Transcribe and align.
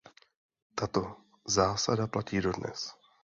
Tato 0.75 1.17
zásada 1.45 2.07
platí 2.07 2.41
dodnes. 2.41 2.95